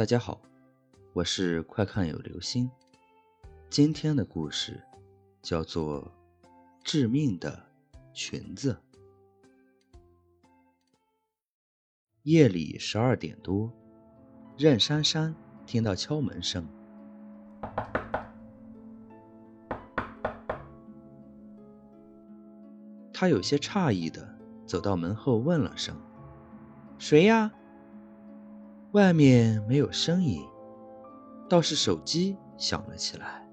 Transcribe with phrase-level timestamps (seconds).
[0.00, 0.40] 大家好，
[1.12, 2.70] 我是快看有流星。
[3.68, 4.82] 今天的故事
[5.42, 6.02] 叫做
[6.82, 7.66] 《致命的
[8.14, 8.80] 裙子》。
[12.22, 13.70] 夜里十二点多，
[14.56, 15.34] 任珊珊
[15.66, 16.66] 听到敲门声，
[23.12, 24.26] 她有些诧异的
[24.64, 25.94] 走到门后问了声
[26.98, 27.52] ：“谁呀？”
[28.92, 30.44] 外面没有声音，
[31.48, 33.46] 倒是手机响了起来。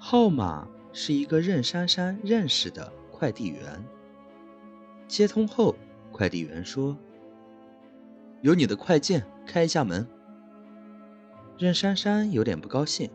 [0.00, 3.84] 号码是一个任珊珊认识的快递员。
[5.06, 5.76] 接通后，
[6.10, 6.96] 快递员说
[8.42, 10.04] ：“有你的快件，开一下门。”
[11.56, 13.08] 任珊珊有点不高兴：“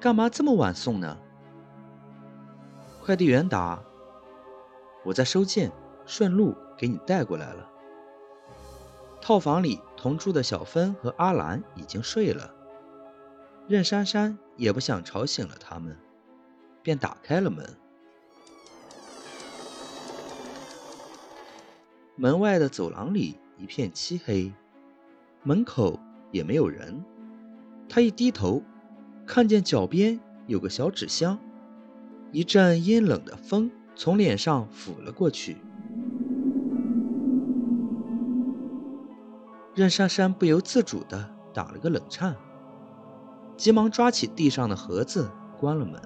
[0.00, 1.16] 干嘛这么晚送呢？”
[3.00, 3.80] 快递员答。
[5.04, 5.72] 我在收件，
[6.04, 7.68] 顺路给你带过来了。
[9.20, 12.54] 套房里同住的小芬和阿兰已经睡了，
[13.68, 15.96] 任珊珊也不想吵醒了他们，
[16.82, 17.76] 便打开了门。
[22.16, 24.52] 门外的走廊里一片漆黑，
[25.42, 25.98] 门口
[26.30, 27.02] 也没有人。
[27.88, 28.62] 他一低头，
[29.26, 31.38] 看见脚边有个小纸箱，
[32.32, 33.70] 一阵阴冷的风。
[34.02, 35.58] 从脸上抚了过去，
[39.74, 42.34] 任珊珊不由自主地打了个冷颤，
[43.58, 46.00] 急忙抓起地上的盒子，关了门。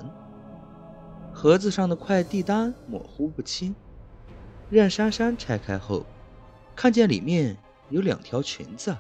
[1.33, 3.73] 盒子上的快递单模糊不清，
[4.69, 6.05] 任珊珊拆开后，
[6.75, 7.57] 看见里面
[7.91, 8.97] 有两条裙子。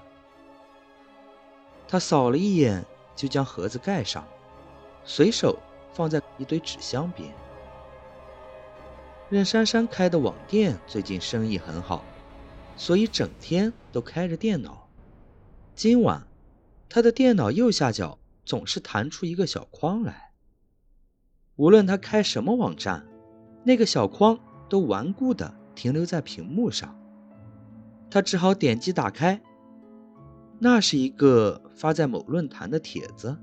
[1.88, 2.84] 她扫了一眼，
[3.16, 4.24] 就将盒子盖上，
[5.02, 5.58] 随手
[5.92, 7.34] 放在一堆纸箱边。
[9.34, 12.04] 任珊珊开的网店最近生意很好，
[12.76, 14.88] 所以整天都开着电脑。
[15.74, 16.24] 今晚，
[16.88, 20.30] 她的电脑右下角总是弹出一个小框来。
[21.56, 23.04] 无论她开什么网站，
[23.64, 24.38] 那个小框
[24.68, 26.96] 都顽固地停留在屏幕上。
[28.08, 29.42] 她只好点击打开。
[30.60, 33.36] 那是一个发在某论坛的帖子，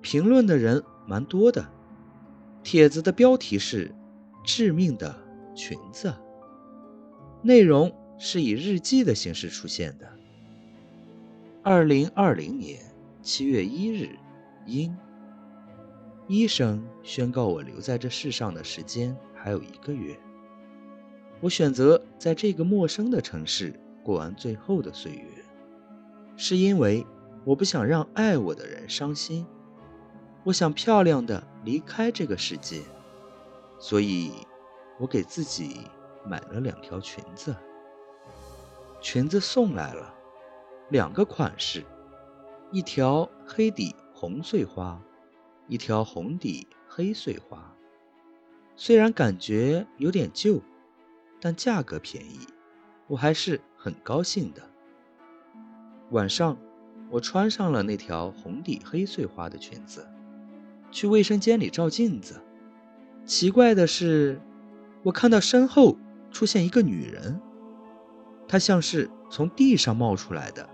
[0.00, 1.64] 评论的人蛮多的。
[2.64, 3.94] 帖子的标题是。
[4.46, 5.12] 致命的
[5.56, 6.14] 裙子，
[7.42, 10.08] 内容是以日记的形式出现的。
[11.64, 12.80] 二零二零年
[13.20, 14.08] 七月一日，
[14.64, 14.96] 阴。
[16.28, 20.16] 医生宣告我留在这世上的时间还有一个月。
[21.40, 23.74] 我选择在这个陌生的城市
[24.04, 25.28] 过完最后的岁月，
[26.36, 27.04] 是因为
[27.44, 29.44] 我不想让爱我的人伤心。
[30.44, 32.80] 我想漂亮的离开这个世界。
[33.78, 34.32] 所以，
[34.98, 35.82] 我给自己
[36.24, 37.54] 买了两条裙子。
[39.00, 40.14] 裙子送来了，
[40.88, 41.84] 两个款式，
[42.72, 45.00] 一条黑底红碎花，
[45.68, 47.72] 一条红底黑碎花。
[48.74, 50.60] 虽然感觉有点旧，
[51.40, 52.40] 但价格便宜，
[53.06, 54.62] 我还是很高兴的。
[56.10, 56.56] 晚上，
[57.10, 60.08] 我穿上了那条红底黑碎花的裙子，
[60.90, 62.40] 去卫生间里照镜子。
[63.26, 64.40] 奇怪的是，
[65.02, 65.98] 我看到身后
[66.30, 67.40] 出现一个女人，
[68.46, 70.68] 她像是从地上冒出来的，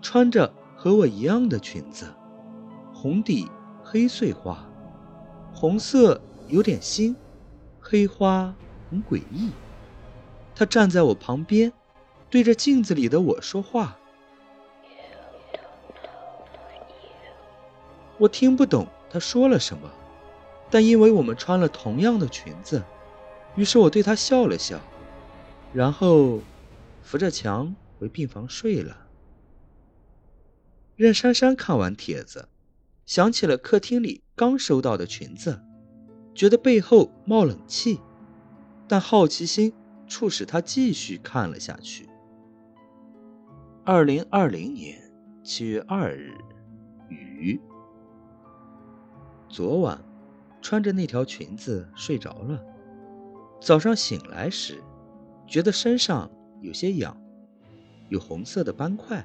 [0.00, 2.06] 穿着和我一样的裙子，
[2.92, 3.50] 红底
[3.82, 4.64] 黑碎花，
[5.52, 7.12] 红色有点腥，
[7.80, 8.54] 黑花
[8.88, 9.50] 很诡异。
[10.54, 11.72] 她站在我旁边，
[12.30, 13.98] 对着镜子里的我说话，
[18.16, 19.90] 我听不懂她说了什么。
[20.74, 22.82] 但因为我们穿了同样的裙子，
[23.54, 24.80] 于是我对他笑了笑，
[25.72, 26.40] 然后
[27.00, 29.06] 扶着墙回病房睡了。
[30.96, 32.48] 任珊珊看完帖子，
[33.06, 35.62] 想起了客厅里刚收到的裙子，
[36.34, 38.00] 觉得背后冒冷气，
[38.88, 39.72] 但好奇心
[40.08, 42.08] 促使她继续看了下去。
[43.84, 45.00] 二零二零年
[45.44, 46.32] 七月二日，
[47.10, 47.60] 雨。
[49.48, 50.13] 昨晚。
[50.64, 52.58] 穿着那条裙子睡着了，
[53.60, 54.82] 早上醒来时，
[55.46, 56.30] 觉得身上
[56.62, 57.14] 有些痒，
[58.08, 59.22] 有红色的斑块。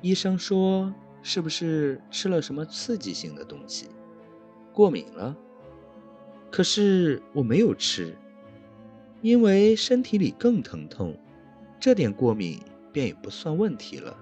[0.00, 0.90] 医生说
[1.20, 3.88] 是不是吃了什么刺激性的东西，
[4.72, 5.36] 过敏了？
[6.50, 8.16] 可是我没有吃，
[9.20, 11.14] 因为身体里更疼痛，
[11.78, 12.58] 这点过敏
[12.90, 14.16] 便也不算问题了。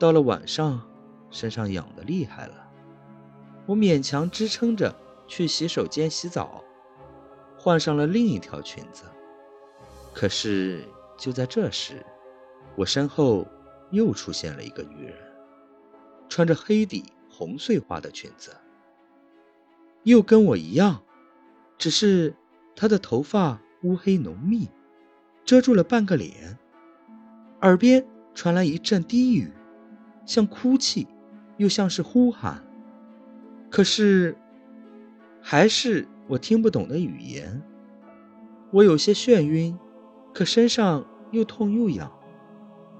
[0.00, 0.82] 到了晚上，
[1.30, 2.67] 身上痒得厉害了。
[3.68, 4.94] 我勉强支撑着
[5.26, 6.64] 去洗手间洗澡，
[7.58, 9.04] 换上了另一条裙子。
[10.14, 10.82] 可是
[11.18, 12.02] 就在这时，
[12.76, 13.46] 我身后
[13.90, 15.14] 又出现了一个女人，
[16.30, 18.56] 穿着黑底红碎花的裙子，
[20.02, 21.02] 又跟我一样，
[21.76, 22.34] 只是
[22.74, 24.66] 她的头发乌黑浓密，
[25.44, 26.58] 遮住了半个脸，
[27.60, 28.02] 耳边
[28.34, 29.52] 传来一阵低语，
[30.24, 31.06] 像哭泣，
[31.58, 32.64] 又像是呼喊。
[33.70, 34.36] 可是，
[35.42, 37.62] 还是我听不懂的语言。
[38.70, 39.78] 我有些眩晕，
[40.34, 42.10] 可身上又痛又痒。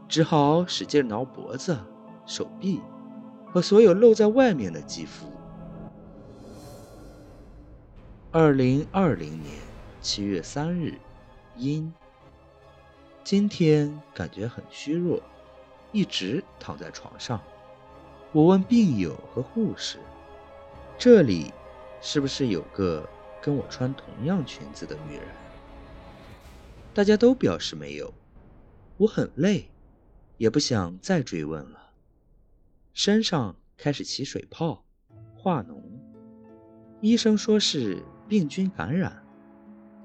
[0.08, 1.78] 只好使劲挠脖子、
[2.24, 2.80] 手臂
[3.46, 5.30] 和所有露在外面的肌肤。
[8.30, 9.52] 二零二零年
[10.00, 10.94] 七月三日，
[11.56, 11.92] 阴。
[13.22, 15.20] 今天感觉很虚弱，
[15.92, 17.38] 一直躺在床上。
[18.32, 19.98] 我问病友和护士
[20.98, 21.52] ：“这里
[22.00, 23.08] 是不是有个
[23.40, 25.24] 跟我穿同样裙子的女人？”
[26.92, 28.12] 大家都表示没有。
[28.96, 29.68] 我很累。
[30.36, 31.90] 也不想再追问了，
[32.92, 34.84] 身上开始起水泡、
[35.34, 35.82] 化脓，
[37.00, 39.20] 医生说是病菌感染。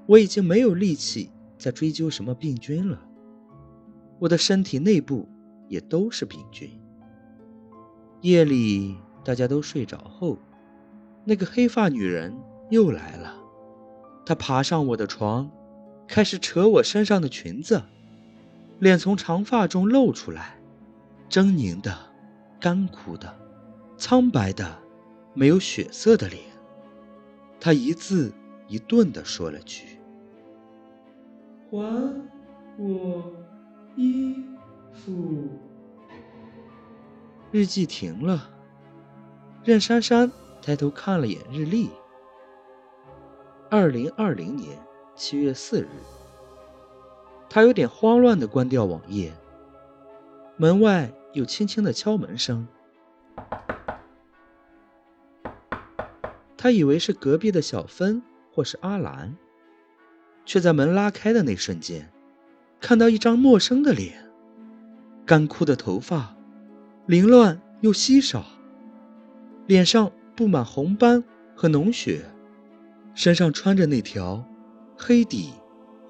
[0.06, 3.00] 我已经没有力气再追究什么病菌了，
[4.18, 5.28] 我的身体内部
[5.68, 6.68] 也都是病菌。
[8.22, 10.36] 夜里大家都睡着后，
[11.24, 12.36] 那个黑发女人
[12.70, 13.34] 又来了，
[14.26, 15.50] 她爬上我的床，
[16.06, 17.82] 开始扯我身上的裙子。
[18.80, 20.56] 脸从长发中露出来，
[21.30, 21.96] 狰狞的、
[22.60, 23.34] 干枯的、
[23.96, 24.78] 苍白的、
[25.32, 26.42] 没有血色的脸。
[27.58, 28.32] 她一字
[28.68, 29.98] 一顿地说了句
[31.70, 31.78] ：“还
[32.76, 33.32] 我
[33.96, 34.44] 衣
[34.92, 35.48] 服。”
[37.50, 38.50] 日记停了。
[39.62, 40.30] 任珊珊
[40.64, 41.90] 抬头看了眼日历。
[43.68, 44.78] 二零二零年
[45.14, 45.88] 七月四日。
[47.50, 49.30] 他有点慌乱地关掉网页。
[50.56, 52.66] 门外有轻轻的敲门声，
[56.56, 59.36] 他以为是隔壁的小芬或是阿兰，
[60.46, 62.10] 却在门拉开的那瞬间，
[62.80, 64.30] 看到一张陌生的脸，
[65.26, 66.34] 干枯的头发，
[67.06, 68.44] 凌乱又稀少，
[69.66, 71.22] 脸上布满红斑
[71.54, 72.24] 和脓血，
[73.14, 74.44] 身上穿着那条
[74.96, 75.52] 黑底。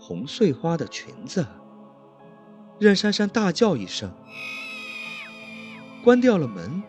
[0.06, 1.47] 红碎花的裙子，
[2.79, 4.12] 任珊珊大叫一声，
[6.05, 6.82] 关掉了门。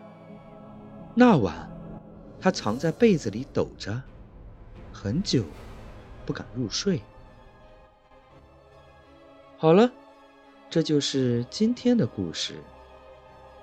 [1.14, 1.66] 那晚，
[2.38, 4.02] 她藏在被子里抖着，
[4.92, 5.44] 很久，
[6.26, 7.00] 不敢入睡。
[9.56, 9.90] 好了，
[10.68, 12.56] 这就是今天的故事。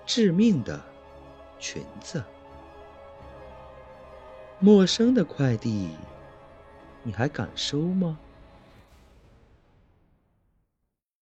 [0.04, 0.82] 致命的
[1.60, 2.24] 裙子，
[4.66, 5.90] 陌生的快递，
[7.04, 8.18] 你还敢收吗？